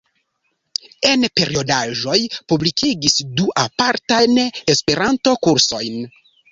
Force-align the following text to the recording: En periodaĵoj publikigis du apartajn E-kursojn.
En 1.09 1.25
periodaĵoj 1.41 2.17
publikigis 2.55 3.21
du 3.41 3.49
apartajn 3.67 4.45
E-kursojn. 4.77 6.07